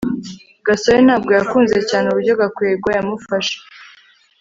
[0.65, 3.57] gasore ntabwo yakunze cyane uburyo gakwego yamufashe